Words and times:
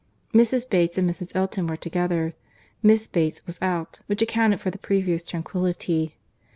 Mrs. 0.33 0.67
Bates 0.67 0.97
and 0.97 1.07
Mrs. 1.07 1.31
Elton 1.35 1.67
were 1.67 1.77
together. 1.77 2.33
Miss 2.81 3.05
Bates 3.05 3.45
was 3.45 3.59
out, 3.61 3.99
which 4.07 4.23
accounted 4.23 4.59
for 4.59 4.71
the 4.71 4.79
previous 4.79 5.21
tranquillity. 5.21 6.15